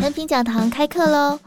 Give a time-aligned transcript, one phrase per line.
[0.00, 1.38] 诚品讲堂开课喽！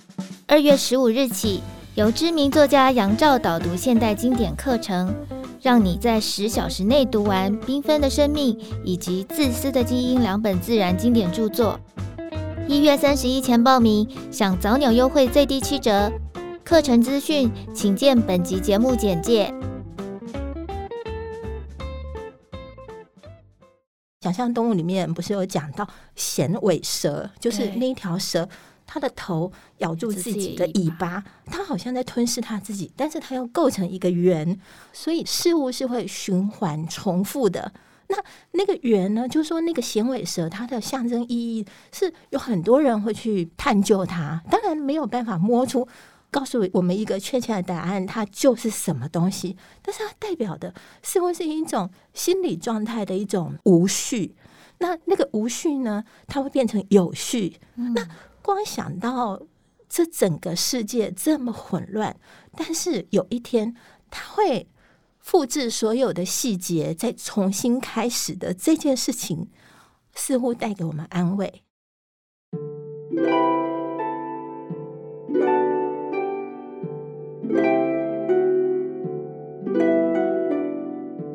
[0.45, 1.63] 二月十五日起，
[1.95, 5.11] 由知名作家杨照导读现代经典课程，
[5.59, 8.53] 让你在十小时内读完《缤纷的生命》
[8.83, 11.79] 以及《自私的基因》两本自然经典著作。
[12.67, 16.11] 一月三十一前报名，享早鸟优惠最低七折。
[16.63, 19.51] 课程资讯，请见本集节目简介。
[24.23, 25.85] 想象动物里面不是有讲到
[26.15, 28.47] 衔尾蛇，就是那一条蛇，
[28.87, 34.57] 它的头咬住自己的尾巴，它好像在吞噬它自己，但是它又构成一个圆，
[34.93, 37.73] 所以事物是会循环重复的。
[38.07, 38.15] 那
[38.51, 45.85] 那个圆呢，就是说那个衔尾蛇，它的象征意义是有很多人会去探究它，当然没有办法摸出。
[46.33, 49.55] 告诉我们一个确切的答案，它就是什么东西？
[49.83, 54.35] 但是它代表的似乎是一种心理状态的一种无序。
[54.79, 57.57] 那那个无序呢，它会变成有序。
[57.75, 58.09] 嗯、那
[58.41, 59.39] 光想到
[59.87, 62.17] 这整个世界这么混乱，
[62.57, 63.75] 但是有一天
[64.09, 64.67] 它会
[65.19, 69.49] 复制所有的细节，再重新开始的这件事情，
[70.15, 71.63] 似乎带给我们安慰。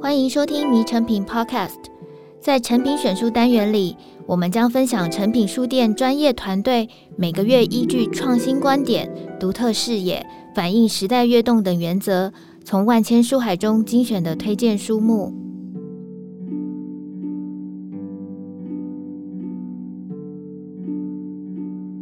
[0.08, 1.68] 欢迎收听《迷诚品 Podcast》。
[2.40, 9.06] 在诚品选书单元里，我们将分享诚品书店专业团队每个月依据创新观点、
[9.38, 12.32] 独特视野、反映时代跃动等原则，
[12.64, 15.34] 从万千书海中精选的推荐书目。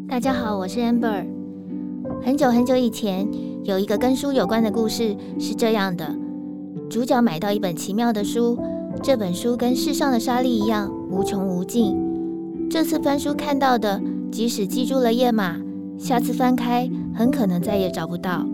[0.08, 1.26] 大家好，我是 Amber。
[2.22, 3.28] 很久很久以前，
[3.64, 6.25] 有一个跟书有关的故事，是这样的。
[6.88, 8.56] 主角买到一本奇妙的书，
[9.02, 11.96] 这本书跟世上的沙粒一样无穷无尽。
[12.70, 15.56] 这次翻书看到的，即使记住了页码，
[15.98, 18.46] 下次翻开很可能再也找不到。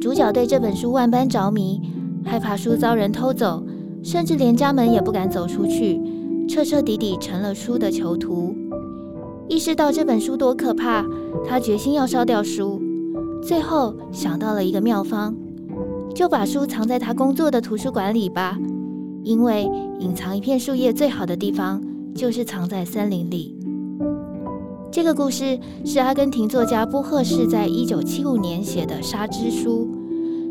[0.00, 1.80] 主角对这本书万般着迷，
[2.24, 3.64] 害怕书遭人偷走，
[4.02, 6.00] 甚至连家门也不敢走出去，
[6.48, 8.54] 彻彻底底成了书的囚徒。
[9.48, 11.04] 意识到这本书多可怕，
[11.44, 12.80] 他决心要烧掉书。
[13.42, 15.34] 最后想到了一个妙方。
[16.18, 18.58] 就把书藏在他工作的图书馆里吧，
[19.22, 19.70] 因为
[20.00, 21.80] 隐藏一片树叶最好的地方
[22.12, 23.56] 就是藏在森林里。
[24.90, 29.88] 这个故事是阿根廷作家波赫士在一九七五年写的《沙之书》，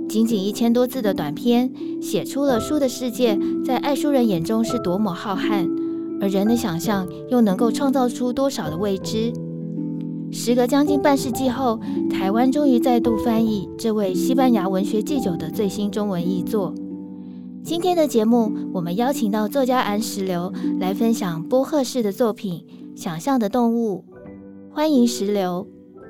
[0.07, 1.69] 仅仅一千多字的短篇，
[2.01, 5.69] 写出了书的世界在爱书人眼中是多么浩瀚，
[6.21, 9.33] 而人的想象又能够创造出多少的未知。
[10.29, 11.79] 时隔将近半世纪后，
[12.11, 16.75] 台湾终于再度翻译这位西班牙文学祭酒的最新中文译作。
[17.63, 22.65] 今天的节目，我们邀请到作家安石榴来分享波赫士的作品
[23.01, 24.03] 《想象的动物》。
[24.75, 25.65] 欢迎石榴。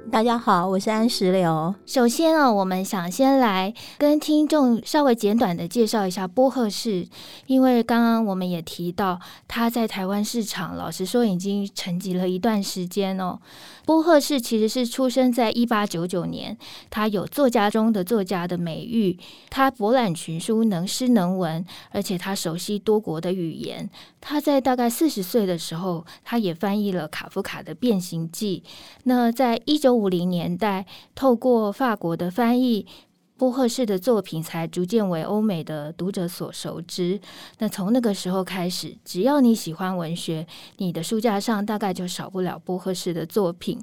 [0.09, 1.75] 大家好，我是安石榴。
[1.85, 7.05] 首先啊，我们想先来跟听众稍微简短的介绍一下波赫士，
[7.45, 13.37] 因为刚刚我们也提到他在台湾市场，老实说已经沉寂了一段时间哦。
[13.87, 16.57] 波赫士其实是出生在一八九九年，
[16.89, 19.17] 他有作家中的作家的美誉，
[19.49, 23.89] 他博览群书，能诗能文，而且他熟悉多国的语言。
[24.19, 28.61] 他在大概四十岁的时候，他也翻译了卡夫卡的《变形记》。
[29.03, 32.85] 那在一九五零年代，透过法国的翻译，
[33.37, 37.19] 波赫士的作品才逐渐为欧美的读者所熟知。
[37.59, 40.45] 那从那个时候开始，只要你喜欢文学，
[40.77, 43.79] 你的书架上大概就少不了波赫士的作品。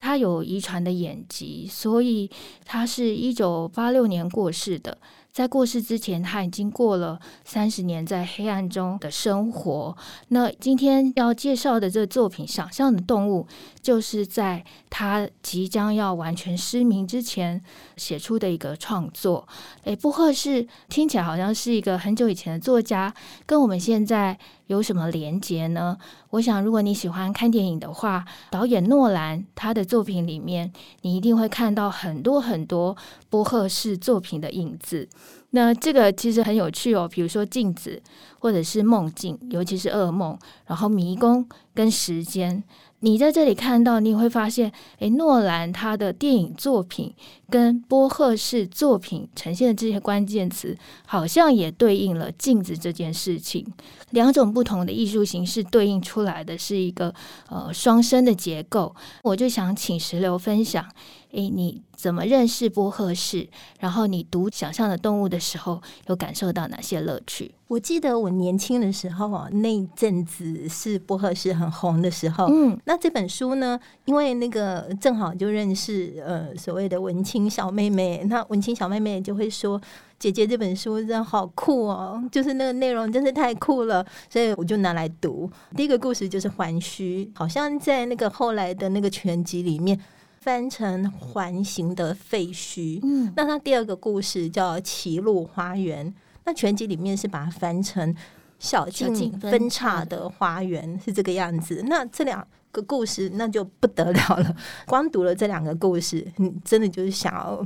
[0.00, 2.28] 他有遗传的眼疾，所以
[2.64, 4.98] 他是一九八六年过世的。
[5.32, 9.96] 在过世之前，他已经过了三十年在黑暗中的生活。
[10.28, 13.46] 那今天要介绍的这个作品《想象的动物》，
[13.80, 17.62] 就是在他即将要完全失明之前
[17.96, 19.48] 写出的一个创作。
[19.84, 23.14] 诶，布赫士听起来好像是一个很久以前的作家，
[23.46, 24.38] 跟我们现在
[24.72, 25.98] 有什么连接呢？
[26.30, 32.96] 我想，如果你喜欢看电影的话，导演诺兰他的作品里面，你一定会看到很多很多
[33.28, 35.06] 波赫式作品的影子。
[35.50, 38.02] 那这个其实很有趣哦，比如说镜子，
[38.38, 42.64] 或者是梦境，尤其是噩梦，然后迷宫跟时间。
[43.04, 47.12] 你在这里看到，你会发现，诶，诺兰他的电影作品
[47.50, 53.66] 跟波赫式作品呈现的这些关键词，好像也对应了镜子这件事情。
[54.10, 57.12] 两种不同的艺术形式对应出来的是一个
[57.48, 58.94] 呃双生的结构。
[59.22, 60.86] 我就想请石榴分享，
[61.32, 63.48] 诶，你怎么认识波赫士？
[63.80, 67.50] 然后你读想象的动物的时候，有感受到哪些乐趣？
[67.68, 72.48] 我记得我年轻的时候啊，那一阵子是波赫士很红的时候。
[72.50, 79.80] 嗯，那这本书呢，因为那个正好就认识呃所谓的文青小妹妹，那文青小妹妹就会说
[80.20, 85.50] ：“姐姐这本书真的好酷哦，就是那个内容真是太酷了。”所以我就拿来读。
[85.74, 89.98] 第一个故事就是环须，好像在那个后来的那个全集里面。
[90.42, 92.98] 翻成环形的废墟。
[93.04, 96.04] 嗯，那他第二个故事叫《歧路花园》，
[96.44, 98.12] 那全集里面是把它翻成
[98.58, 101.84] 小径分叉的花园，是这个样子。
[101.86, 104.56] 那这两个故事那就不得了了，
[104.88, 107.64] 光读了这两个故事，你真的就是想要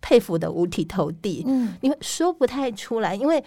[0.00, 1.44] 佩服的五体投地。
[1.46, 3.42] 嗯，你说不太出来，因为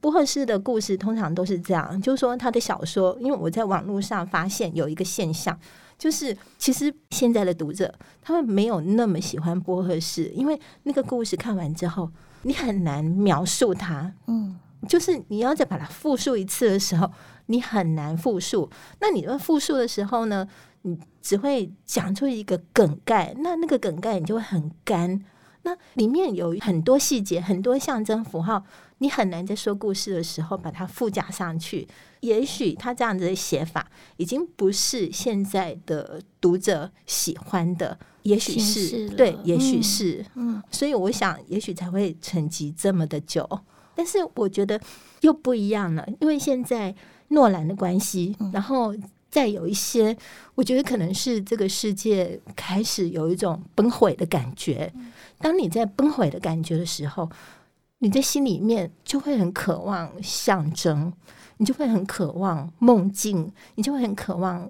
[0.00, 5.56] 波赫士的故事通常都是这样，就是说他的小说，因为我在网络上发现有一个现象。
[6.02, 12.10] 就是，其实现在的读者他们没有那么喜欢波赫士，因为那个故事看完之后，
[12.42, 14.12] 你很难描述它。
[14.26, 14.58] 嗯，
[14.88, 17.08] 就是你要再把它复述一次的时候，
[17.46, 18.68] 你很难复述。
[19.00, 20.44] 那你们复述的时候呢，
[20.82, 25.24] 你只会讲出一个梗概，那那个梗概你就会很干。
[25.62, 28.64] 那里面有很多细节，很多象征符号。
[28.98, 31.88] 你很难在说故事的时候把它附加上去。
[32.20, 43.48] 也许他这样子的写法已经不是现在的读者喜欢的，也许是对，也许是嗯，嗯，所以我想，也许才会沉寂这么的久。
[43.96, 44.80] 但是我觉得
[45.22, 46.94] 又不一样了，因为现在
[47.28, 48.94] 诺兰的关系，然后
[49.28, 50.16] 再有一些，
[50.54, 54.92] 我觉得可能是这个世界开始有一种崩毁的感觉。
[55.42, 57.28] 当你在崩毁的感觉的时候。
[58.04, 61.12] 你在心里面就会很渴望象征，
[61.58, 64.68] 你就会很渴望梦境，你就会很渴望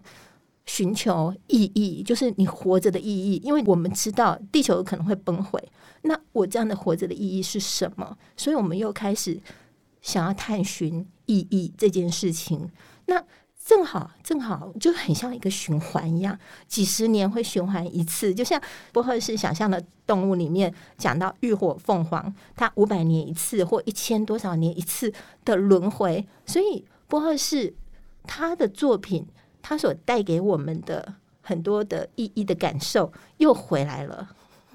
[0.66, 3.40] 寻求意义，就是你活着的意义。
[3.42, 5.66] 因为我们知道地球可能会崩毁，
[6.02, 8.18] 那我这样的活着的意义是什么？
[8.36, 9.40] 所以我们又开始
[10.02, 12.70] 想要探寻意义这件事情。
[13.06, 13.24] 那。
[13.64, 16.36] 正好，正好就很像一个循环一样，
[16.66, 18.60] 几十年会循环一次，就像
[18.92, 25.12] 波赫士想象的动物里面讲到浴火凤凰，它五百年一次或一千多少年一次
[25.44, 27.72] 的轮回，所以波赫士
[28.24, 29.26] 他的作品，
[29.62, 34.28] 他所带给我们的很多的意义的感受又回来了，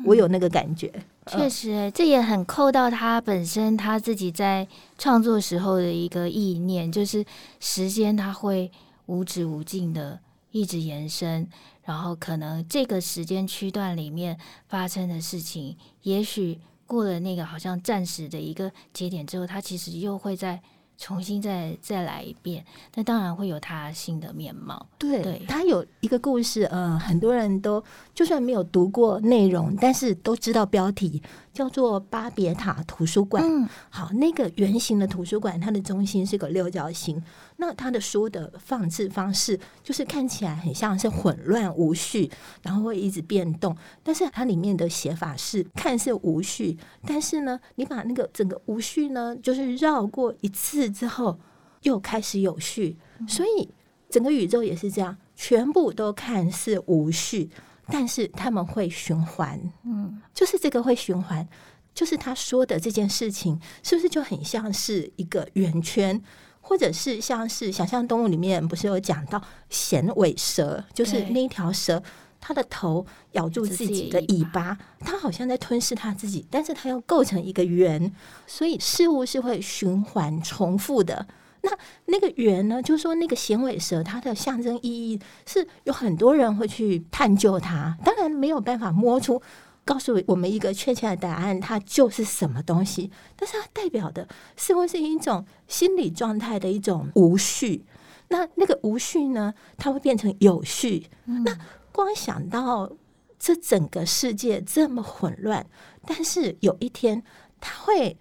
[0.06, 0.92] 我有那个感觉。
[1.26, 4.68] 确实，这也很扣到他本身他自己在
[4.98, 7.26] 创作时候的一个意念，就是
[7.60, 8.72] 时间它会
[9.08, 10.20] 无止无尽的
[10.52, 11.48] 一直延伸，
[11.84, 20.62] 然后可能这个时间区段里面发生的事情，也许过了那个好像暂时的一个节点之后，它其实又会在。
[20.98, 22.66] 重新再再来一遍，
[22.96, 24.86] 那当然会有它新的面貌。
[24.98, 27.84] 对，对它有一个故事，呃，很多人都
[28.14, 31.22] 就算没有读过内容，但是都知道标题。
[31.54, 33.44] 叫做巴别塔图书馆。
[33.44, 37.20] 嗯，好，那个圆形的图书馆，它的中心是个六角形。
[37.58, 42.32] 那他的书的放置方式，就是看起来很像是混乱无序，
[42.62, 43.76] 然后会一直变动。
[44.04, 51.40] 但是它里面的写法是看似无序，但是呢，你把那个整个无序呢，就是绕过一次之后，
[51.82, 52.98] 又开始有序。
[53.28, 53.70] 所以
[54.10, 57.50] 整个宇宙也是这样，全部都看似无序。
[57.90, 61.48] 但是他们会循环，嗯，就是这个会循环，
[61.94, 66.22] 就是他说的这件事情，是不是就很像是一个圆圈，
[66.68, 72.04] 或者是像是想象动物里面不是有讲到衔尾蛇，就是那一条蛇，
[72.42, 78.14] 它的头咬住自己的尾巴，它好像在吞噬它自己，但是它又构成一个圆，
[78.46, 81.26] 所以事物是会循环重复的。
[81.62, 81.72] 那
[82.06, 82.84] 那个圆呢？
[82.84, 89.42] 就是说，那个衔尾蛇它的象征意义是有很多人会去探究它，当然没有办法摸出
[89.88, 93.10] 告诉我们一个确切的答案，它就是什么东西。
[93.36, 97.86] 但是它代表的似乎是一种心理状态的一种无序。
[98.28, 101.08] 那那个无序呢，它会变成有序。
[101.24, 101.58] 那
[101.92, 102.92] 光想到
[103.40, 105.66] 这整个世界这么混乱，
[106.06, 107.24] 但是有一天
[107.62, 108.18] 它会。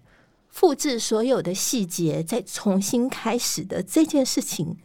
[0.49, 4.79] 复制所有的细节，再重新开始的这件事情，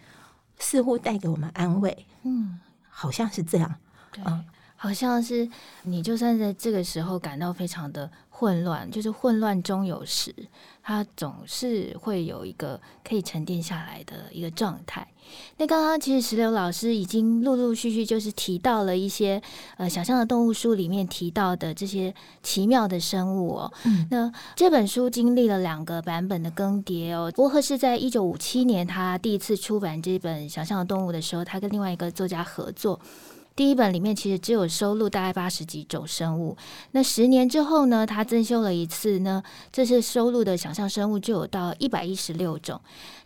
[0.60, 2.06] 似乎带给我们安慰。
[2.24, 2.60] 嗯，
[2.90, 3.76] 好像是这样。
[4.12, 4.44] 对，嗯，
[4.82, 5.48] 好像是
[5.84, 8.10] 你就算在这个时候感到非常的。
[8.42, 10.34] 混乱就是混乱中有时，
[10.82, 15.08] 它总是会有一个可以沉淀下来的一个状态。
[15.58, 19.40] 那刚刚其实石榴老师已经陆陆续续就是提到了一些
[19.78, 22.12] 呃想象的动物书里面提到的这些
[22.42, 23.72] 奇妙的生物哦。
[23.86, 27.32] 嗯、那这本书经历了两个版本的更迭哦。
[27.36, 33.00] 波赫是在一九五七年他第一次出版这本想象的动物的时候，他跟另外一个作家合作。
[33.55, 36.55] 第一本里面其实只有收录大概八十几种生物。
[36.91, 42.79] 那十年之后呢，他增修了一次呢，这次收录的想象生物就有到一百一十六种。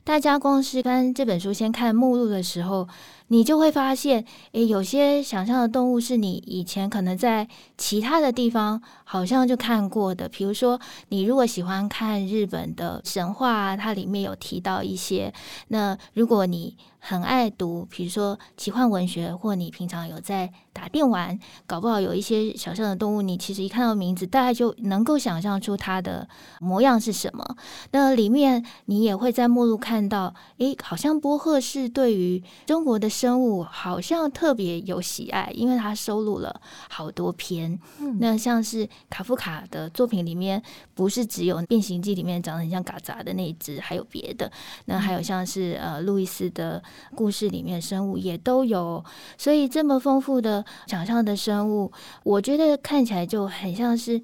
[0.03, 2.87] 大家光是翻这本书，先看目录的时候，
[3.29, 10.29] 你就会发现，诶，有些想象的动物是你以前可能在其他的地方好像就看过的。
[10.29, 10.79] 比如说，
[11.09, 15.33] 你如果喜欢看日本的神话，它里面有提到一些。
[15.69, 16.77] 那如果你
[17.07, 26.27] 很爱读，比如说奇幻文学，或你平常有在打电玩，搞不好有一些小象的动物，你其实一看到名字，大概就能够想象出它的
[26.59, 27.43] 模样是什么。
[27.91, 29.95] 那里面你也会在目录看。
[29.95, 36.59] 看到，诶，好像波赫是对于中国的生物好像特别有喜爱，因为他收录了
[36.89, 37.79] 好多篇。
[38.01, 40.61] 嗯、那像是卡夫卡的作品里面，
[40.93, 44.51] 不是只有《变形记》里面长得很像嘎杂的那一只，还有别的。
[44.83, 46.83] 那还有像是呃路易斯的
[47.15, 49.03] 故事里面生物也都有，
[49.37, 51.91] 所以这么丰富的想象的生物，
[52.23, 54.21] 我觉得看起来就很像是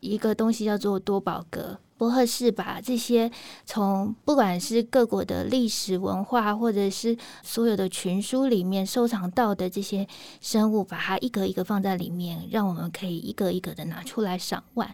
[0.00, 1.78] 一个东西叫做多宝格。
[1.98, 3.30] 博赫是把这些
[3.64, 10.04] 从不管是各国的历史文化，或者是所有的群书里面收藏到的这些
[10.40, 14.92] 生物，把它一个一个放在里面，让我们可以一个一个的拿出来赏玩。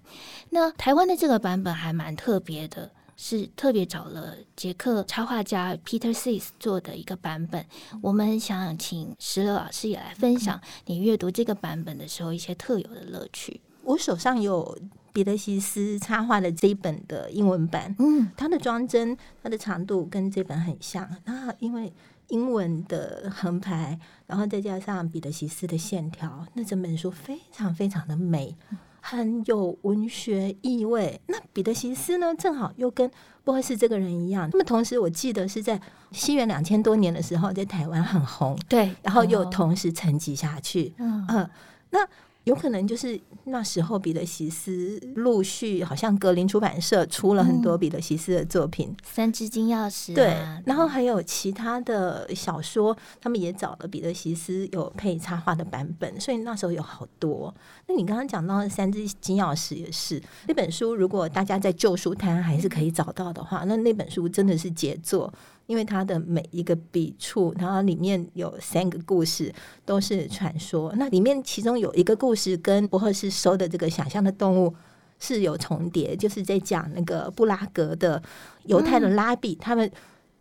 [0.50, 7.66] 那台湾的这个版本还蛮特别的，是特别找了捷克插画家 Peter Sis 做的一个版本。
[8.00, 13.60] 我们想请石乐老师也来分享你阅读这个版本的时候一些特有的乐趣。
[13.82, 14.78] 我手上有。
[15.10, 21.08] 彼得西斯插画的这一本的英文版，嗯，它的装帧，它的长度跟这本很像。
[21.24, 21.92] 那因为
[22.28, 23.98] 英文的横排，
[24.28, 28.54] 然后再加上彼得西斯的线条，那整本书非常非常的美，
[29.10, 31.20] 很有文学意味。
[31.26, 33.10] 那彼得西斯呢，正好又跟
[33.42, 34.48] 波赫士这个人一样。
[34.52, 35.80] 那么同时，我记得是在
[36.12, 41.50] 西元两千多年的时候，在台湾很红，对，然后又同时沉寂下去，嗯，呃、
[41.90, 42.00] 那。
[42.48, 57.54] 有可能就是那时候，彼得西斯陆续好像格林出版社出了很多彼得西斯的作品，嗯《三只金钥匙》对，然后还有其他的小说，他们也找了彼得西斯有配插画的版本，所以那时候有好多。
[57.86, 65.30] 那你刚刚讲到的《三只金钥匙》也是那本书，如果大家在旧书摊还是可以找到的话，那那本书真的是杰作。
[65.68, 70.90] 因为它的每一个笔触，然后里面有三个故事都是传说。
[70.96, 74.74] 那里面其中有一个故事跟博赫斯收的这个想象的动物
[75.18, 78.22] 是有重叠，就是在讲那个布拉格的
[78.64, 79.90] 犹太的拉比，他们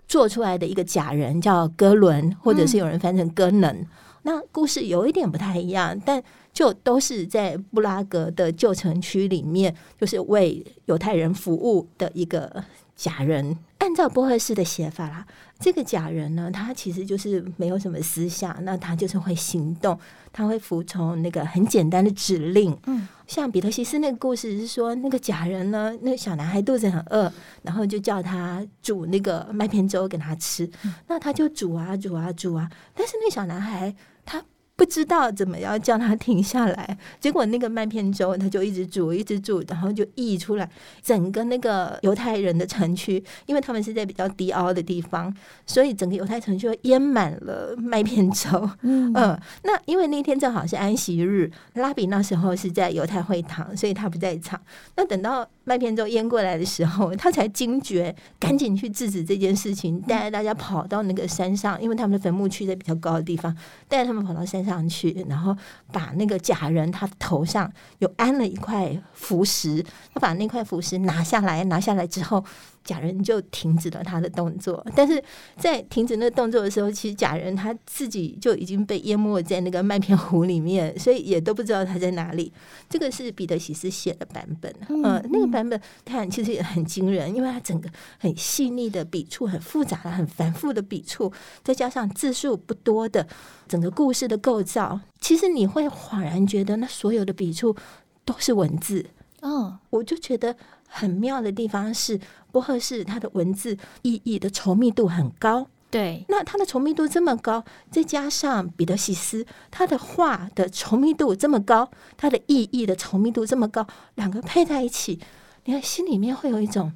[0.07, 3.85] 做出来的一个假人叫哥伦，或者是有人翻成哥能。
[4.23, 12.63] 那故事有一点不太一样，但就都是在布拉格的旧城区里面，就是为犹太人服务的一个。
[12.97, 15.25] 假人按照波赫士的写法啦，
[15.59, 19.97] 这个假人呢，他其实就是没有什么思想，那他就是会行动，
[20.33, 22.75] 他会服从那个很简单的指令。
[22.87, 30.69] 嗯，像彼得西斯那个故事是说，那个假人呢，那个小男孩肚子很饿，然后就叫他煮那个麦片粥给他吃，
[31.07, 34.43] 那他就煮啊煮啊煮啊，但是那小男孩他。
[34.77, 40.69] 不知道怎么要叫他停下来， 结果那个麦片粥他就一直煮，一直煮，然后就溢出来。
[41.01, 48.69] 整个那个犹太人的城区，因为他们是在比较低凹的地方，所以整个犹太城区淹满了麦片粥。
[48.83, 54.61] 嗯，嗯，那因为那天正好是安息日，拉比那时候是在犹太会堂，所以他不在场。
[54.95, 63.57] 那等到麦片粥淹过来的时候，他才惊觉，赶紧去制止这件事情，带着大家跑到那个山上，因为他们的坟墓区在比较高的地方，
[63.87, 64.66] 带着他们跑到山上。
[64.67, 65.57] 上去，然后
[65.91, 69.83] 把那个假人，他头上有安了一块符石，
[70.13, 72.43] 他把那块符石拿下来，拿下来之后。
[72.87, 75.21] 假人就停止了他的动作，但是
[75.57, 82.49] 在停止那个动作的时候，其实假人他自己就已经被淹没在那个麦片湖里面，所以也都不知道他在哪里。
[82.87, 87.89] 这个是彼得西斯写的版本，嗯，呃、那个版本看其实也很惊人，因为它整个
[88.19, 91.29] 很细腻的笔触，很复杂的、很繁复的笔触，
[91.65, 93.27] 再加上字数不多的
[93.67, 97.75] 整个故事的构造，其实你会恍然觉得那所有的笔触
[98.23, 99.05] 都是文字。
[99.41, 100.55] 嗯，我就觉得。
[100.87, 102.19] 很妙的地方是，
[102.51, 105.67] 波赫士他的文字意义的稠密度很高。
[105.89, 115.19] 对，那他的稠密度这么高，再加上彼得西斯他的画的稠密度这么高，他的意义的稠密度这么高，两个配在一起，
[115.63, 116.91] 你看心里面会有一种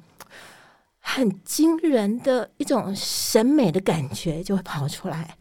[1.00, 5.36] 很惊人的一种审美的感觉就会跑出来。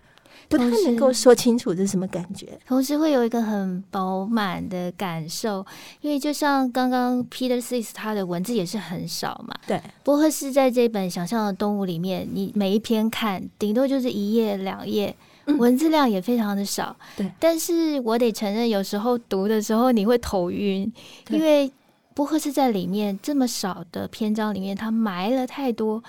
[0.52, 5.66] 不太能够说清楚这是什么感觉，同时会有一个很饱满的感受，
[6.02, 9.82] 因为就像刚刚 Peter Sis 他的文字也是很少嘛，对。
[10.04, 15.16] 波赫斯在这本想象的动物里面，你每一篇看，顶多就是一页两页，
[15.58, 16.94] 文字量也非常的少。
[17.16, 20.92] 对，但是我得承认，有时候读的时候你会头晕，
[21.30, 21.72] 因为
[22.14, 26.04] 波赫是在里面这么少的篇章里面，他埋了太多。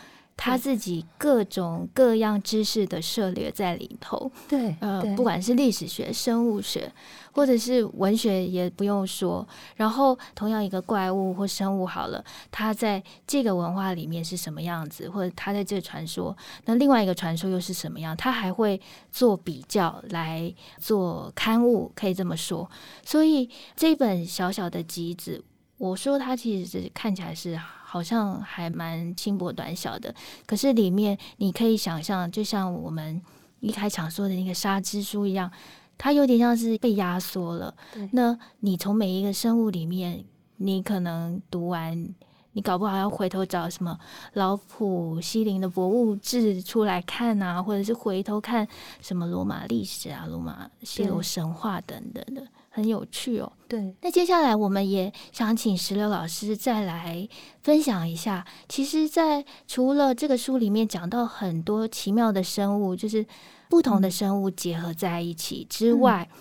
[0.44, 6.92] 他自己各种各样知识的涉猎在里头，对，呃，不管是历史学、生物学，
[7.30, 9.46] 或者是文学，也不用说。
[9.76, 18.16] 然后，同样一个怪物或生物，好了，它在这个文化里面是什么样子，或者它在这个传说，那另外一个传说又是什么样？
[18.16, 18.80] 他还会
[19.12, 22.68] 做比较来做刊物，可以这么说。
[23.04, 25.44] 所以，这本小小的集子，
[25.78, 27.56] 我说它其实是看起来是。
[27.92, 30.14] 好像还蛮轻薄短小的，
[30.46, 33.20] 可是里面你可以想象，就像我们
[33.60, 35.52] 一开场说的那个沙之书一样，
[35.98, 37.74] 它有点像是被压缩了。
[38.12, 40.24] 那你从每一个生物里面，
[40.56, 42.08] 你可能读完，
[42.52, 43.98] 你搞不好要回头找什么
[44.32, 48.66] 老普西林的博物志出来看啊，或者是回头看
[49.02, 52.42] 什么罗马历史啊、罗马希罗神话等等的。
[52.74, 53.94] 很有趣哦，对。
[54.00, 57.28] 那接下来我们也想请石榴老师再来
[57.62, 58.44] 分享一下。
[58.66, 63.24] 其实，在除了这个书里面讲到很多奇妙的生物，就是
[63.68, 66.40] 不同的生物结合在一起之外，嗯、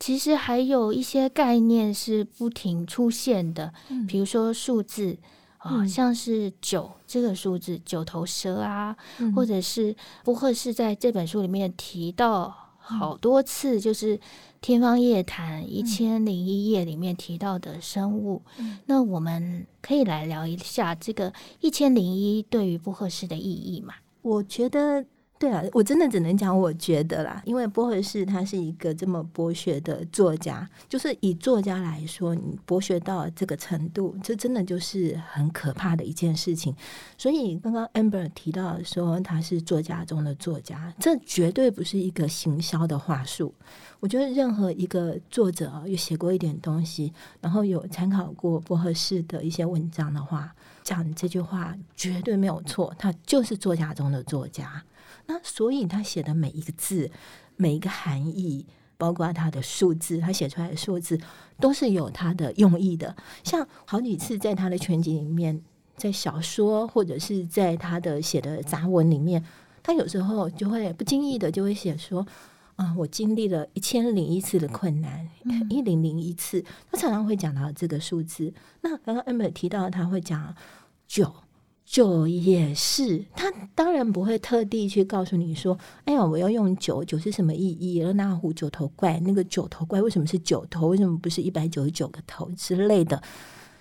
[0.00, 3.72] 其实还有一些概念是不停出现的。
[3.88, 5.16] 嗯、比如说数字
[5.58, 9.94] 啊、像是九这个数字，九头蛇啊，嗯、或者是
[10.24, 14.18] 不赫是在这本书里面提到好多次，就是。
[14.60, 23.94] 《天方夜谭》一千零一夜里面提到的生物，嗯、那我们可以来聊一下这个一千零一对于不合适的意义嘛？
[24.20, 25.04] 我觉得。
[25.38, 36.74] 对啊，我真的只能讲我觉得啦，因为波赫士他是一个这么博学的作家，就是以作家来说，你博学到这个程度，这真的就是很可怕的一件事情。
[37.16, 43.54] 所以刚刚 Amber 提到说他是作家中的作家，这绝对不是一个行销的话术。
[44.00, 50.52] 我觉得任何一个作者有写过一点东西，然后有参考过波赫士的一些文章的话，
[50.82, 54.82] 讲这句话绝对没有错，他就是作家中的作家。
[55.28, 57.10] 那所以他写的每一个字，
[57.56, 58.66] 每一个含义，
[58.96, 61.20] 包括他的数字，他写出来的数字
[61.60, 63.14] 都是有他的用意的。
[63.44, 65.62] 像好几次在他的全集里面，
[65.96, 69.44] 在小说或者是在他的写的杂文里面，
[69.82, 72.26] 他有时候就会不经意的就会写说
[72.76, 75.28] ：“啊，我经历了一千零一次的困难，
[75.68, 78.52] 一零零一次。”他常常会讲到这个数字。
[78.80, 80.54] 那刚刚 Amber 提到他会讲
[81.06, 81.34] 九。
[81.90, 88.02] 九也是，他当然不会特地去告诉你说：“哎呀，我要用九，九是什么意义？
[88.12, 90.88] 那壶九头怪，那个九头怪为什么是九头？
[90.88, 93.20] 为什么不是一百九十九个头之类的？”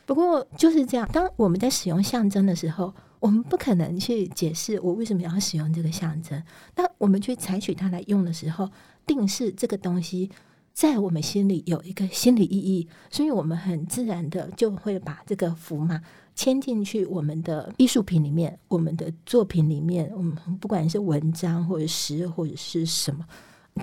[0.08, 6.42] 不过就是这样，当我们在使用象征的时候，我们不可能去解释我为什么要使用这个象征。
[6.74, 8.70] 当我们去采取它来用的时候，
[9.06, 10.32] 定是这个东西
[10.72, 16.02] 在我们心里有一个心理意义，所以我们很自然的就会把这个符码。
[16.38, 23.26] 签进去我们的艺术品里面，我们的作品里面，我们不管是文章或者诗或者是什么，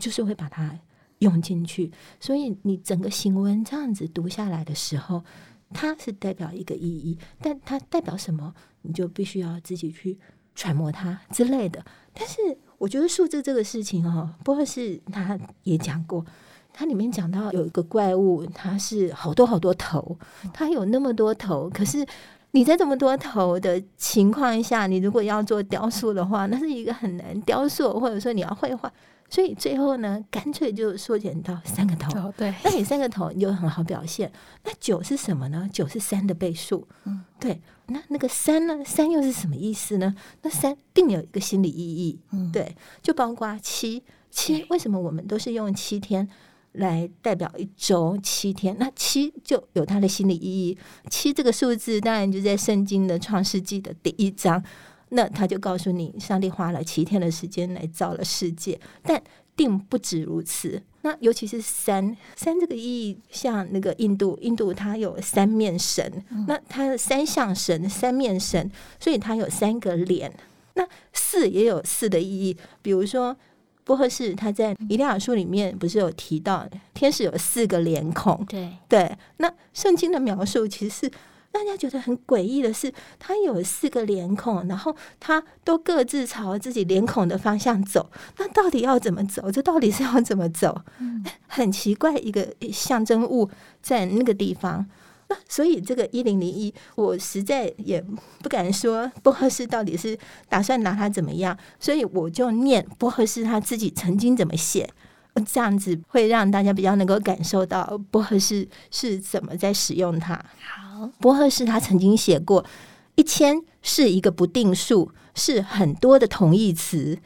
[0.00, 0.78] 就是会把它
[1.18, 1.90] 用进去。
[2.20, 5.24] 所以你整个行文这样子读下来的时候，
[5.70, 10.16] 它是代表一个意义，但它代表什么，你就必须要自己去
[10.54, 11.84] 揣摩它之类的。
[12.12, 12.36] 但是
[12.78, 16.24] 我觉得数字这个事情哦，波赫士他也讲过，
[16.72, 20.16] 它里面讲到有一个怪物，它是好多好多头，
[20.52, 22.06] 它有那么多头，可是。
[22.54, 28.90] 你在这么多头的情况下，你如果要做雕塑的话，那是一个很难雕塑，或者说你要绘画，
[29.28, 32.16] 所以最后呢，干脆就缩减到三个头。
[32.16, 34.30] 哦、对，那你三个头你就很好表现。
[34.62, 35.68] 那九是什么呢？
[35.72, 36.86] 九是三的倍数。
[37.06, 37.60] 嗯，对。
[37.88, 38.84] 那那个三呢？
[38.84, 40.14] 三又是什么意思呢？
[40.42, 42.20] 那三定有一个心理意义。
[42.30, 46.28] 嗯，对，就包括七七，为什么我们都是用七天？
[46.74, 50.76] 来代表一周七天，那七就有它的心理意义。
[51.08, 54.62] 七这个数字当然就在圣经的创世纪的第一章，
[55.10, 59.22] 那他就告诉你，上帝花了七天的时间来造了世界，但
[59.54, 60.82] 并不止如此。
[61.02, 70.32] 那尤其是三三这个意义，像那个印度，印度它有三面神，那它三相神、三面神，所以它有三个脸。
[70.74, 73.36] 那四也有四的意义，比如说。
[73.84, 78.44] 波赫士他在《以利亚书》里面不是有提到天使有四个脸孔？
[78.46, 81.12] 对对，那圣经的描述其实是
[81.52, 88.10] 让大家觉得很诡异的是，他有四个脸孔，然后他都各自朝自己脸孔的方向走。
[88.38, 89.50] 那到底要怎么走？
[89.52, 90.82] 这到底是要怎么走？
[90.98, 93.48] 嗯，很奇怪，一个象征物
[93.82, 94.84] 在那个地方。
[95.28, 98.02] 那 所以这个一零零一，我实在也
[98.42, 104.88] 不敢说波赫士到底是打算拿它怎么样，所以我就念波赫士他自己曾经怎么写，
[105.46, 110.34] 这样子会让大家比较能够感受到波赫士是怎么在使用它。
[110.58, 112.64] 好，波赫士他曾经写过，
[113.14, 117.18] 一千是一个不定数，是很多的同义词，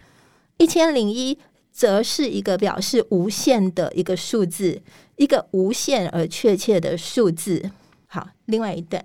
[0.58, 1.38] 一千零一
[1.72, 4.82] 则是一个表示无限的一个数字。
[5.16, 7.72] 一个无限而确切的数字。
[8.10, 9.04] 好，另外一段，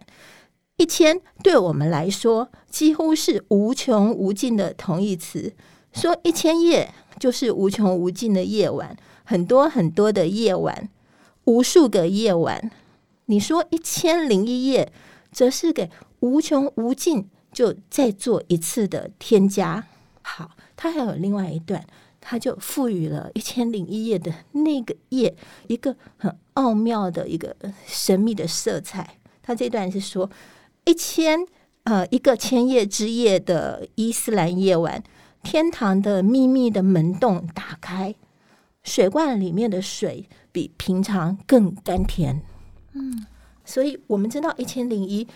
[0.77, 5.53] 一千对我们来说几乎是无穷无尽的同义词。
[5.91, 10.89] 说一千夜就是无穷无尽的夜晚，很多很多的夜晚，
[11.43, 12.71] 无数个夜晚。
[13.25, 14.91] 你说一千零一夜，
[15.31, 19.85] 则是给无穷无尽就再做一次的添加。
[20.21, 21.85] 好，它还有另外一段。
[22.25, 25.35] 他就赋予了一千零一夜的那个夜
[25.67, 27.53] 一个很奥妙的一个
[27.85, 29.17] 神秘的色彩。
[29.41, 30.29] 他这段是说，
[30.85, 31.45] 一千
[31.83, 35.03] 呃一个千夜之夜的伊斯兰夜晚，
[35.43, 38.15] 天堂的秘密的门洞打开，
[38.83, 42.41] 水罐里面的水比平常更甘甜。
[42.93, 43.25] 嗯，
[43.65, 45.27] 所以我们知道一千零一。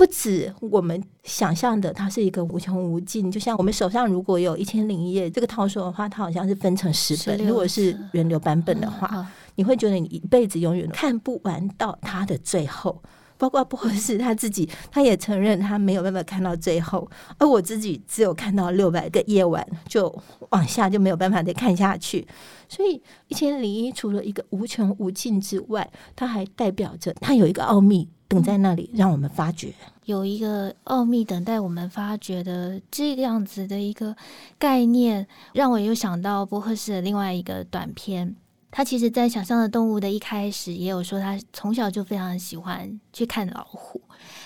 [0.00, 3.30] 不止我们想象的，它是一个无穷无尽。
[3.30, 7.36] 就像我们手上如果有一千零一夜这个套书的话，它好像是分成十本。
[7.46, 13.02] 如果是原流版本的话，你会觉得你一辈子永远看不完到它的最后。
[13.36, 17.06] 包括波赫士他自己，他也承认他没有办法看到最后。
[17.36, 20.10] 而我自己只有看到六百个夜晚，就
[20.48, 22.26] 往下就没有办法再看下去。
[22.70, 28.08] 所以一千零一除了一个无穷无尽之外，它还代表着它有一个奥秘。
[28.30, 34.14] 等在那里，让我们发掘有一个奥秘等待我们发掘的这个样子的一个
[34.56, 38.36] 概念，让我又想到波赫士的另外一个短片。
[38.70, 44.00] 他其实，在想象的动物的一开始，也有说他从小就非常喜欢去看老虎。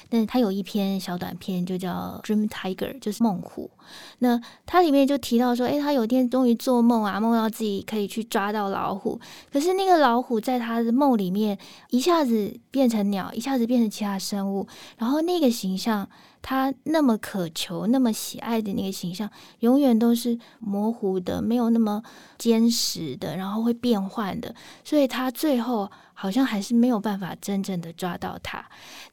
[0.09, 3.71] 但他有一篇小短片，就叫《Dream Tiger》，就是梦虎。
[4.19, 9.21] 那他里面就提到说，诶，他有一天终于做梦啊，梦到自己可以去抓到老虎。
[9.53, 11.59] 可是那个老虎在他的梦里面，
[11.91, 14.67] 一下子变成鸟，一下子变成其他生物，
[14.99, 16.09] 然后那个形象。
[16.47, 19.27] 他那么渴求、那么喜爱的那个形象，
[19.61, 22.03] 永远都是模糊的，没有那么
[22.37, 24.55] 坚实的，然后会变换的。
[24.85, 28.63] 所以他最后好像还是没有办法真正的抓到他。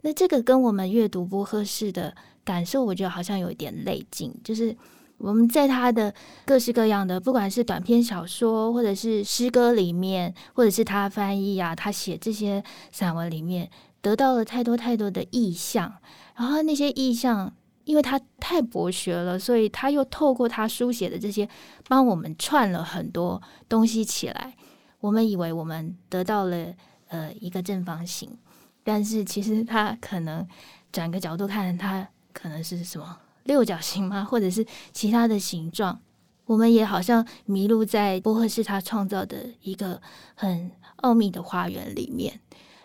[0.01, 2.13] 那这个跟我们阅读波赫士的
[2.43, 4.75] 感受，我觉得好像有一点类近，就是
[5.17, 6.13] 我们在他的
[6.45, 13.69] 各式各样的，不管是短篇小说，或者是诗歌里面，或者是他翻译啊，他写这些散文里面，
[14.01, 15.93] 得到了太多太多的意象。
[16.41, 21.47] 然后那些意象，因为他太博学了，所以他又透过他书写的这些，
[21.87, 24.55] 帮我们串了很多东西起来。
[25.01, 26.73] 我们以为我们得到了
[27.09, 28.27] 呃一个正方形，
[28.83, 30.43] 但是其实他可能
[30.91, 34.25] 转个角度看，他可能是什么六角形吗？
[34.25, 36.01] 或者是其他的形状？
[36.45, 40.01] 我们也好像迷路在波赫士他创造的一个
[40.33, 42.39] 很奥秘的花园里面。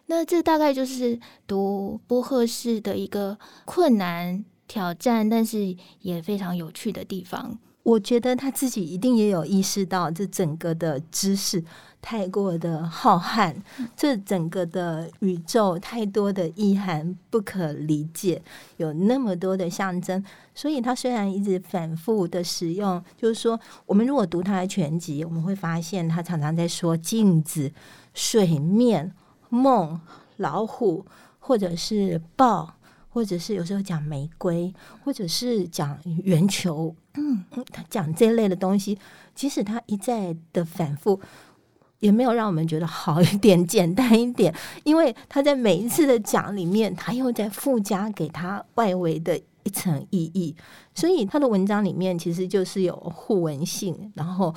[0.07, 7.59] 那这大概就是读波赫士的一个困难挑战，但是也非常有趣的地方。
[7.83, 11.64] 我觉得他自己一定也有意识到，这整个的知识
[12.03, 13.55] 太过的浩瀚，
[13.97, 18.42] 这整个的宇宙太多的意涵不可理解，
[18.79, 27.73] 有那么多的象征，所以他虽然一直反复的使用，就是说，我们如果读他的全集，我们会发现他常常在说镜子、
[28.14, 29.12] 水面。
[29.57, 29.99] 梦、
[30.37, 31.05] 老虎，
[31.40, 32.75] 或者是豹，
[33.09, 38.99] 或者是有时候讲玫瑰，或者是讲圆球，嗯，他讲这类的东西，
[39.35, 41.19] 即使他一再的反复，
[42.01, 50.55] 也没有让我们觉得好一点、 简单一点，因为他在每一次的讲里面，他又在附加给他外围的一层意义，
[50.95, 54.55] 所以他的文章里面其实就是有互文性，然后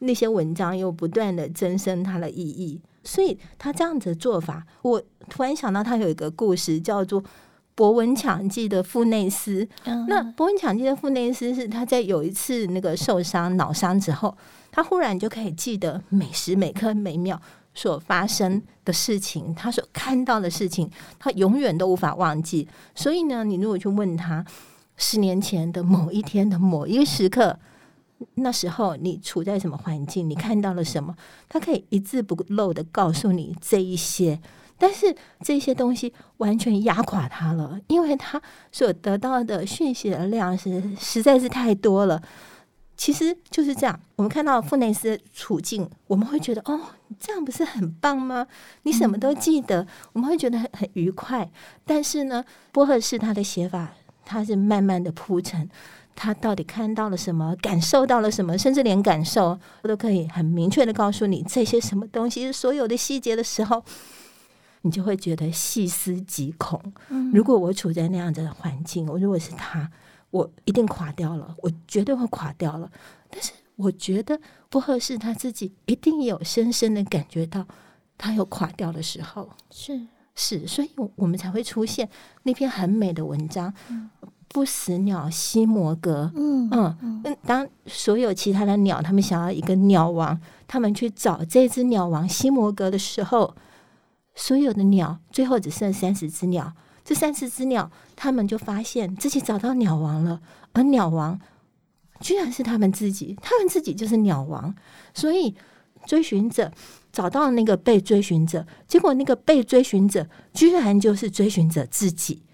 [0.00, 2.80] 那些文章又不断的增生它的意义。
[3.04, 7.22] 所以他这样子的做法，我突然想到他有一个故事叫做
[7.74, 9.68] 《博文强记》的富内斯。
[9.84, 14.36] 那《博文强记》的富内斯是他在有一次那个受伤脑伤之后，
[14.72, 17.40] 他忽然就可以记得每时每刻每秒
[17.74, 22.66] 所发生的事情，他所看到的事情，他永远都无法忘记。
[22.94, 24.44] 所以呢，你如果去问他
[24.96, 27.58] 十年前的某一天的某一个时刻。
[28.36, 30.28] 那时候你处在什么环境？
[30.28, 31.14] 你看到了什么？
[31.48, 34.40] 他可以一字不漏的告诉你这一些，
[34.78, 38.40] 但是这些东西完全压垮他了，因为他
[38.72, 42.22] 所得到的讯息的量是实在是太多了。
[42.96, 43.98] 其实就是这样。
[44.14, 46.80] 我们看到富内斯的处境，我们会觉得哦，
[47.18, 48.46] 这样不是很棒吗？
[48.84, 51.50] 你什么都记得，我们会觉得很很愉快。
[51.84, 55.68] 但是呢，波赫士他的写法，他是慢慢的铺陈，
[56.14, 63.82] 他到底看到了什么，感受到了什么，甚至连感受我都可以很明确的告诉你这些什么东西，所有的细节的时候，
[64.82, 66.80] 你就会觉得细思极恐。
[67.32, 69.90] 如果我处在那样子的环境，我如果是他。
[70.30, 72.90] 我一定垮掉了，我绝对会垮掉了。
[73.30, 77.64] 但是我觉得不合适他自己一定有深深的感觉到
[78.18, 82.08] 他有垮掉的时候，是是，所以我们才会出现
[82.42, 84.10] 那篇很美的文章，嗯
[84.54, 86.30] 《不死鸟西摩格》。
[86.38, 93.56] 嗯嗯，嗯，当所有其他的鸟他们想要一个鸟王，他们去找这只鸟王西摩格的时候，
[94.36, 96.72] 所有的鸟最后只剩三十只鸟。
[97.04, 100.40] 这三十只鸟，他们就发现自己找到鸟王了，
[100.72, 101.40] 而鸟王
[102.20, 104.72] 居然是他们自己，他们自己就是鸟王。
[105.12, 105.52] 所以
[106.06, 106.70] 追寻者
[107.10, 112.44] 找到那个被追寻者，结果那个被追寻者居然就是追寻者自己。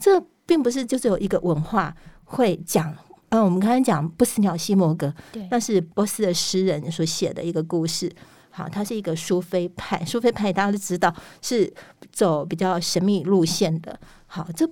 [0.00, 2.92] 这并不是就只有一个文化会讲。
[3.30, 8.10] 嗯，我们刚才讲不死鸟西摩格，对，那是波斯的诗人所写的一个故事。
[8.48, 11.70] 好，他是一个苏菲派，苏菲派大家都知道是
[12.10, 14.00] 走比较神秘路线的。
[14.26, 14.66] 好，这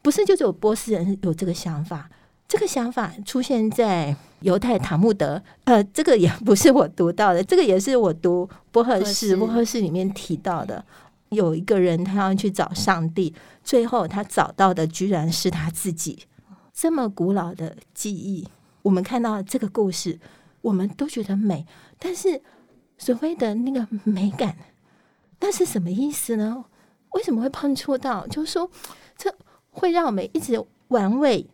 [0.00, 2.08] 不是就只有波斯人有这个想法，
[2.46, 5.42] 这个想法出现在犹太塔木德。
[5.64, 10.84] 呃，这个也不是我读到的，这个也是我读波赫士，波赫士里面提到的。
[11.30, 16.24] 有一个人他要去找上帝，最后他找到的居然是他自己。
[16.72, 18.46] 这么古老的记忆，
[18.82, 20.18] 我们看到这个故事，
[20.60, 21.66] 我们都觉得美，
[21.98, 22.42] 但是。
[23.00, 24.56] 所谓的那个美感，
[25.38, 26.64] 那是什么意思呢？
[27.10, 28.26] 为什么会碰触到？
[28.26, 28.68] 就是说，
[29.16, 29.32] 这
[29.70, 31.48] 会让我们一直玩味。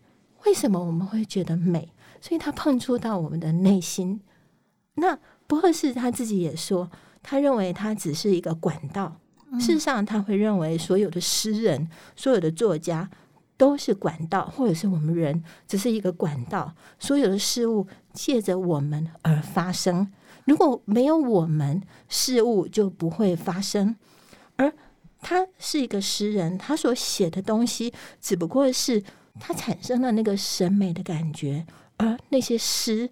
[0.46, 1.92] 为什么我们会觉得美？
[2.18, 4.22] 所以它碰触到我们的内心。
[4.94, 6.90] 那波赫士他自己也说，
[7.22, 9.20] 他认为他只是一个管道。
[9.58, 13.08] 事实上，他会认为所有的诗人、所有的作家
[13.56, 16.74] 都是管道，或者是我们人只是一个管道。
[16.98, 20.10] 所有的事物借着我们而发生。
[20.44, 23.96] 如果没有我们，事物就不会发生。
[24.56, 24.72] 而
[25.20, 29.02] 他是一个诗人，他所写的东西只不过是
[29.40, 31.64] 他产生了那个审美的感觉，
[31.96, 33.08] 而那些诗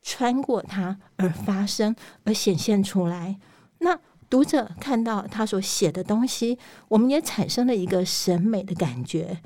[0.00, 3.38] 穿过他而发生，而显现出来。
[3.80, 3.98] 那
[4.32, 9.42] 读者看到他所写的东西，我们也产生了一个审美的感觉，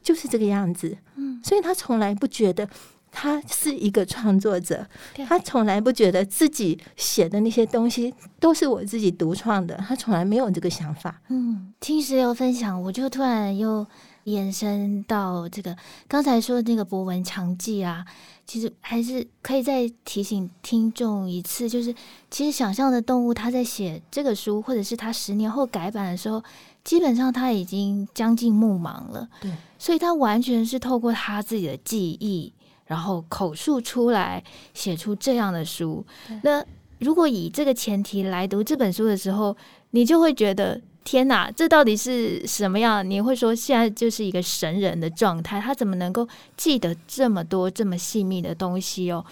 [0.00, 0.96] 就是这个样子。
[1.16, 2.68] 嗯，所以他从来不觉得。
[3.16, 4.84] 他是一个创作者，
[5.28, 11.22] 他从来不觉得自己写的那些东西都是我自己独创的，他从来没有这个想法。
[11.28, 13.86] 嗯，听石榴分享，我就突然又
[14.24, 15.76] 延伸到这个
[16.08, 18.04] 刚才说的那个博文长记啊，
[18.46, 21.94] 其实还是可以再提醒听众一次，就是
[22.30, 26.42] 其实想象的动物他在写这个书，或者是他十年后改版的时候，
[26.82, 29.28] 基本上他已经将近目盲了。
[29.40, 32.52] 对，所以他完全是透过他自己的记忆。
[32.86, 36.04] 然后口述出来，写出这样的书。
[36.42, 36.62] 那
[36.98, 39.56] 如果以这个前提来读这本书的时候，
[39.92, 43.08] 你就会觉得天哪，这到底是什么样？
[43.08, 49.24] 你会说现在就是一个神人的状态，他怎么能够记得这么多这么细密的东西哦？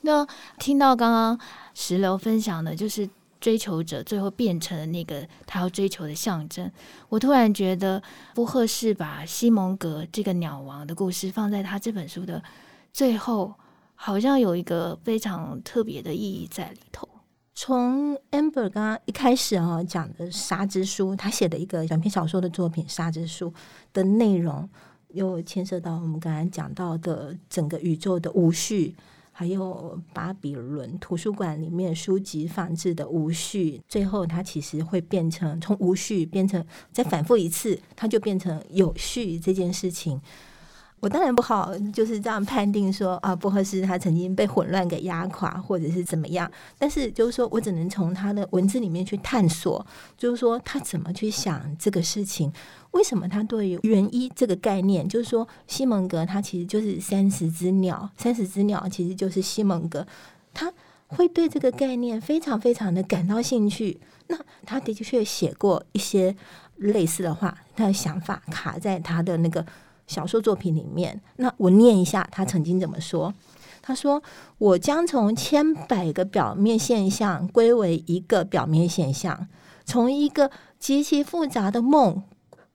[0.00, 0.26] 那
[0.58, 1.38] 听到刚刚
[1.74, 3.08] 石榴分享的，就是
[3.40, 6.70] 追求者最后变成了那个他要追求的象征。
[7.08, 8.02] 我突然觉得
[8.34, 12.42] 波赫士把西蒙格这个鸟王的故事放在他这本书的。
[12.92, 13.54] 最后
[13.94, 17.07] 好像有一个非常特别的意义在里头。
[17.60, 23.50] 从 Amber 刚刚一开始啊讲的《沙之书》，他写的一个短篇小说的作品《沙之书》
[23.92, 24.70] 的内容，
[25.08, 28.94] 又牵涉到我们刚才讲到的整个宇宙的无序，
[29.32, 33.82] 还有巴比伦图书馆里面书籍放置的无序。
[33.88, 40.20] 最后，它其实会变成从无序变成再反复一次，它就变成有序这件事情。
[41.00, 46.50] 我当然不好就是这样判定说啊，不合适他曾经被混乱给压垮，或者是怎么样。
[46.76, 52.52] 但是就是说我只能从他的文字里面去探索，就是说他怎么去想这个事情。
[52.90, 60.04] 为什么他对于原一这个概念，就是说西蒙格他其实就是三十只鸟，三十只鸟其实就是西蒙格，
[60.52, 60.72] 他
[61.06, 64.00] 会对这个概念非常非常的感到兴趣。
[64.26, 66.34] 那他的确写过一些
[66.76, 69.64] 类似的话，他的想法卡在他的那个。
[70.08, 73.32] 小说作品里面，那我念一下他曾经怎么说。
[73.80, 74.22] 他说
[74.58, 79.46] ：“我将从千百个表面现象归为一个表面现象，
[79.84, 82.22] 从一个极其复杂的梦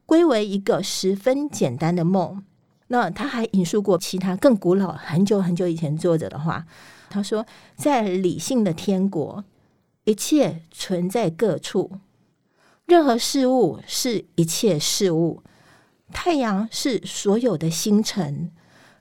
[0.06, 2.44] 归为一个十分简单的梦。
[2.88, 6.66] 那他还引述过其他更古老、很久很久以前作者的话。
[7.10, 9.44] 他说，在理性的天国，
[10.06, 11.92] 一切存在各处，
[12.86, 15.44] 任何事物是一切事物。
[16.14, 18.52] 太阳是所有的星辰，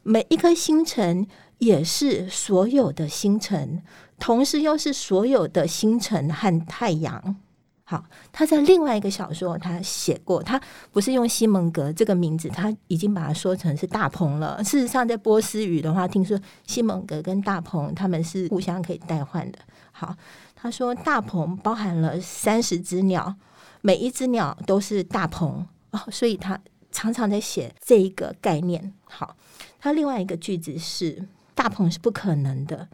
[0.03, 1.27] 每一颗星辰
[1.59, 3.83] 也是所有的星辰，
[4.19, 7.37] 同时又是所有的星辰和太阳。
[7.85, 10.59] 好，他在另外一个小说，他写过，他
[10.93, 14.65] 不是用西蒙格这个名字，他已经把它说成是大鹏了。
[14.65, 19.59] 事实上，在波斯语的话，听说西蒙格跟大鹏他们是互相可以代换的。
[19.91, 20.17] 好，
[20.55, 23.35] 他说大鹏包含了三十只鸟，
[23.83, 26.59] 每一只鸟都是大鹏哦，所以他
[26.93, 28.93] 常常在写这一个概念。
[29.05, 29.35] 好，
[29.81, 32.89] 他另外一个句子是大鹏是不可能的，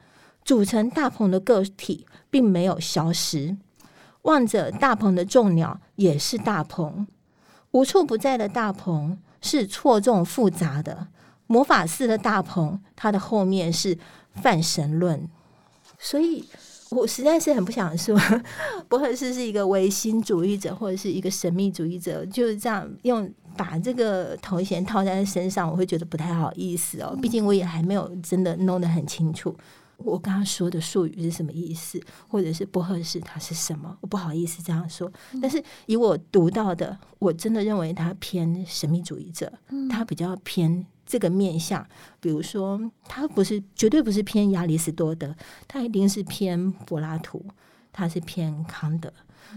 [0.45, 3.57] 组成大鹏的个体并没有消失。
[4.23, 7.07] 望着大鹏的众鸟也是大鹏，
[7.71, 11.09] 无处不在的大鹏是错综复杂的
[11.47, 13.99] 魔法似的大鹏，它的后面是
[14.35, 15.29] 泛神论。
[15.99, 16.49] 所以
[16.91, 18.19] 我实在是很不想说
[18.89, 27.17] 博赫斯是一个唯心主义者或者是一个神秘主义者，就是这样用把这个头衔套在身上，我会觉得不太好意思哦。
[27.21, 29.55] 毕竟我也还没有真的弄得很清楚。
[29.99, 33.99] 我刚刚说的术语是什么意思，或者是不合适它是什么？
[34.01, 39.53] 我不好意思这样说，但是以我读到的，我真的认为他偏神秘主义者，
[39.91, 41.85] 他比较偏这个面向。
[42.21, 45.35] 比如说，他不是绝对不是偏亚里士多德，
[45.67, 47.45] 他一定是偏柏拉图，
[47.93, 49.13] 他是偏康德。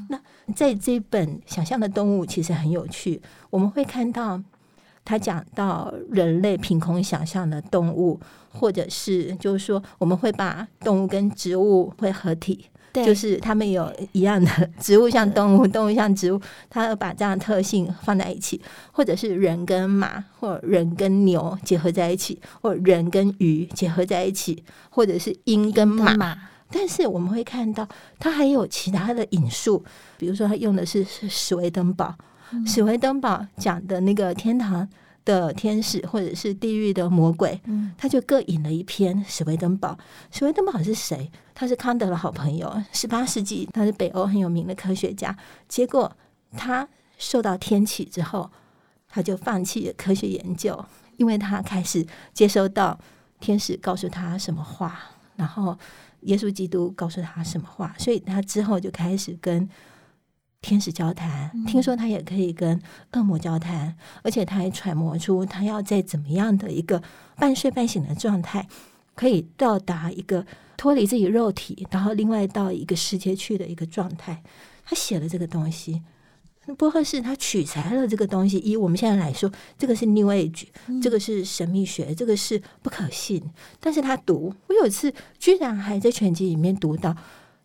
[0.09, 0.19] 那
[0.55, 4.41] 在这本《想象的动物》其实很有趣，我们会看到。
[5.03, 8.19] 他讲到人类凭空想象的动物，
[8.51, 26.13] 或者是就是说，我们会把动物跟植物会合体，就是他们有一样的植物像动物，动物像植物，他要把这样的特性放在一起，或者是人跟马，或人跟牛结合在一起，或人跟鱼结合在一起，或者是鹰跟马。
[26.15, 26.37] 马
[26.73, 29.83] 但是我们会看到，他还有其他的引述，
[30.17, 32.15] 比如说他用的是史维登堡。
[32.65, 34.87] 史维登堡讲的那个天堂
[35.25, 37.59] 的天使，或者是地狱的魔鬼，
[37.97, 39.97] 他就各引了一篇史维登堡。
[40.31, 41.29] 史维登堡是谁？
[41.53, 45.35] 他是康德的好朋友，十八世纪他是北欧很有名的科学家。
[45.67, 46.11] 结果
[46.57, 46.87] 他
[47.17, 48.49] 受到天启之后，
[49.07, 50.85] 他就放弃了科学研究，
[51.17, 52.99] 因为他开始接收到
[53.39, 54.99] 天使告诉他什么话，
[55.35, 55.77] 然后
[56.21, 59.69] 耶稣基督告诉他什么话，所以他之后就开始跟。
[60.63, 62.79] 天使交谈，听说他也可以跟
[63.13, 67.01] 恶魔交谈，而且他还揣摩出他要在怎么样的一个
[67.35, 68.67] 半睡半醒的状态，
[69.15, 70.45] 可以到达一个
[70.81, 74.41] 脱离自己肉体，然后另外到一个世界去的一个状态。
[74.83, 76.01] 他写了这个东西，
[76.75, 78.59] 波赫士他取材了这个东西。
[78.65, 80.65] 以我们现在来说，这个是 New Age，
[80.99, 83.43] 这个是神秘学，这个是不可信。
[83.79, 87.15] 但是他读，我有一次居然还在全集里面读到。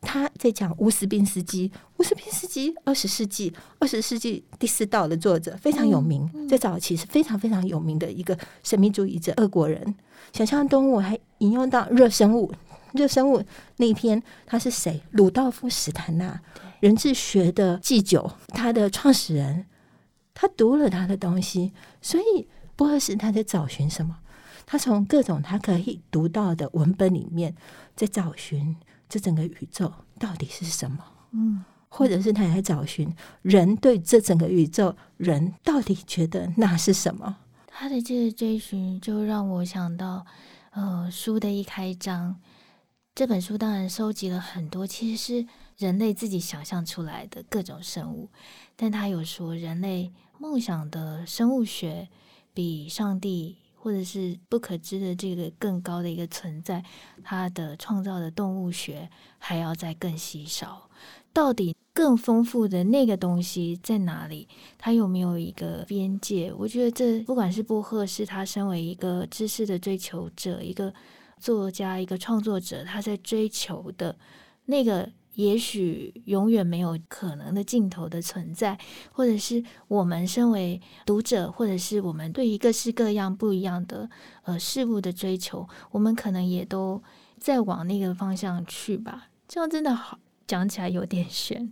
[0.02, 9.94] 他在讲乌斯宾斯基，乌斯宾斯基二十世纪二十世纪第四道的作者非常有名，在早期是非常非常有名的一个神秘主义者，俄国人。
[10.34, 12.52] 想象动物还引用到热生物，
[12.96, 13.44] 热生物
[13.76, 15.02] 那一篇他是谁？
[15.12, 16.40] 鲁道夫·史坦纳，
[16.80, 19.66] 人智学的祭酒，他的创始人。
[20.34, 24.18] 他读了他的东西，所以波赫士他在找寻什么？
[24.66, 27.54] 他从各种他可以读到的文本里面
[27.94, 28.76] 在找寻。
[29.08, 30.98] 这整个宇宙到底是什么？
[31.30, 37.36] 嗯，或者是他在找寻人对这整个宇宙，人到底觉得那是什么？
[37.68, 40.26] 他的这个追寻就让我想到，
[40.72, 42.36] 呃，书的一开章，
[43.16, 45.46] 这本书当然收集了很多其实是
[45.78, 48.28] 人类自己想象出来的各种生物，
[48.76, 52.08] 但他有说人类梦想的生物学
[52.52, 53.56] 比上帝。
[53.78, 56.84] 或者是不可知的这个更高的一个存在，
[57.22, 60.90] 它的创造的动物学还要再更稀少。
[61.32, 64.48] 到底更丰富的那个东西在哪里？
[64.76, 66.52] 它有没有一个边界？
[66.54, 70.92] 我觉得这不管是波赫是，他身为一个知识的追求者，一个
[71.40, 74.16] 作家，一个创作者，他在追求的
[74.66, 75.10] 那个。
[75.36, 78.78] 也许永远没有可能的尽头的存在，
[79.12, 84.08] 或者是我们身为读者，或者是我们对于各式各样不一样的
[84.44, 87.02] 呃事物的追求，我们可能也都
[87.38, 89.28] 在往那个方向去吧。
[89.46, 91.70] 这样真的好讲起来有点悬，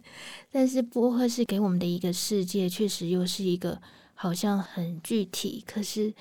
[0.53, 3.81] 但是波赫是给我们的一个世界，确实又是一个
[4.13, 6.13] 好像很具体，可是。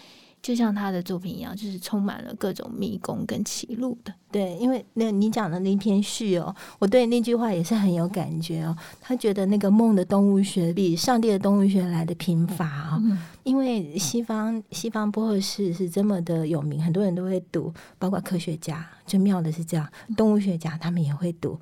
[0.44, 4.14] 就像他的作品一样，就是充满了各种迷宫跟歧路的。
[4.30, 8.76] 对，因为那你讲的那篇序哦，我对那句话也是很有感觉哦。
[9.00, 13.02] 他觉得那个梦的动物学比上帝的动物学来的贫乏哦。
[13.04, 18.86] 嗯、因为西方西方波赫士是这么的有名，很多人都会读，包括科学家。
[19.06, 21.58] 最妙的是这样，动物学家他们也会读。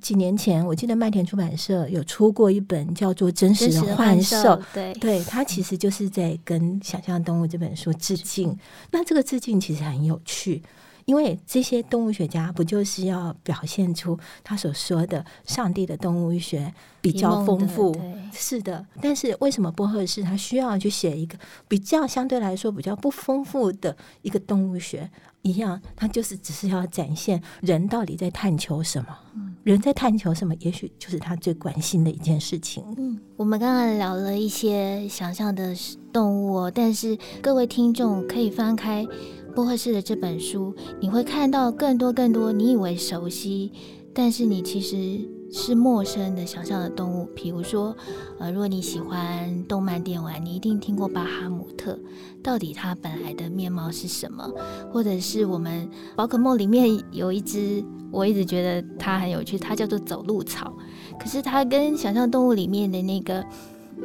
[0.00, 4.36] 几年前，我记得麦田出版社有出过一本叫做《真实的幻兽》，
[4.72, 8.56] 对，对，它其实就是在跟《想象动物》这本书致敬。
[8.90, 10.62] 那这个致敬其实很有趣。
[11.06, 16.72] 因为这些动物学家不就是要表现出他所说的上帝的动物学
[17.02, 17.94] 比较丰富？
[18.32, 18.82] 是的。
[19.02, 21.36] 但是为什么波赫士他需要去写一个
[21.68, 25.10] 比较相对来说比较不丰富的一个动物学？
[25.42, 29.53] 一样，他就是只是要展现人到底在探求什么？
[29.64, 30.54] 人在探求什么？
[30.60, 32.84] 也许就是他最关心的一件事情。
[32.98, 35.74] 嗯，我们刚刚聊了一些想象的
[36.12, 39.06] 动物，哦但是各位听众可以翻开。
[39.54, 43.72] 波赫士的这本书，你会看到更多更多你以为熟悉，
[44.12, 45.26] 但是你其实
[45.56, 47.26] 是陌生的想象的动物。
[47.26, 47.96] 比如说，
[48.40, 51.96] 呃，如果你喜欢动漫电玩，你一定听过巴哈姆特，
[52.42, 54.50] 到底它本来的面貌是什么？
[54.92, 60.76] 或者是我们宝可梦里面有一只，我一直觉得它很有趣，它叫做走路草，
[61.20, 63.44] 可是它跟想象动物里面的那个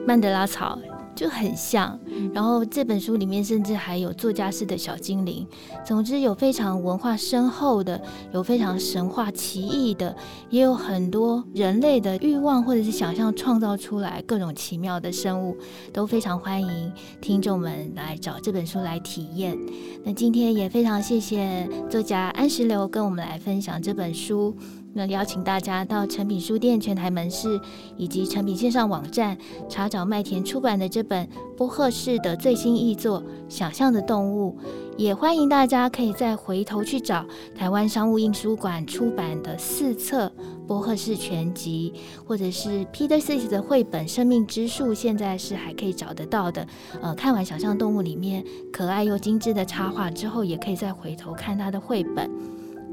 [0.05, 0.77] 曼德拉草。
[1.19, 1.99] 就很像，
[2.33, 5.45] 然后这本书里面甚至还有作家式的小精灵。
[5.85, 8.01] 总之，有非常文化深厚的，
[8.31, 10.15] 有非常神话奇异的，
[10.49, 15.57] 也有很多人类的欲望或者是想象创造出来各种奇妙的生物，
[15.91, 16.89] 都非常欢迎
[17.19, 19.59] 听众们来找这本书来体验。
[20.05, 24.55] 那今天也非常谢谢作家安石榴跟我们来分享这本书。
[24.93, 27.59] 那邀请大家到诚品书店全台门市
[27.95, 29.37] 以及诚品线上网站
[29.69, 34.57] 查找麦田出版的这本波赫士的最新译作《想象的动物》，
[34.97, 37.25] 也欢迎大家可以再回头去找
[37.55, 40.31] 台湾商务印书馆出版的四册
[40.67, 41.93] 波赫士全集，
[42.25, 46.67] 或者是 Peter Six 的绘本《生命之树》，现在是还可以找得到的。
[46.99, 52.29] 呃，看完《想象动物》里面可爱又精致的插画之后，也可以再回头看它的绘本。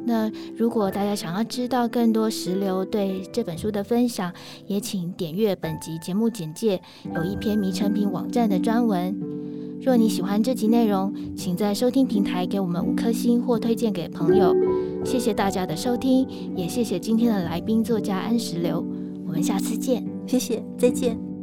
[0.06, 4.32] 那如果大家想要知道更多石榴对这本书的分享，
[4.66, 6.80] 也请点阅本集节目简介，
[7.14, 9.14] 有一篇迷诚品网站的专文。
[9.82, 14.54] 若你喜欢这集内容，请在收听平台给我们五颗星或推荐给朋友。
[15.04, 16.26] 谢谢大家的收听，
[16.56, 18.84] 也谢谢今天的来宾作家安石榴。
[19.26, 21.35] 我们下次见，谢谢，再见。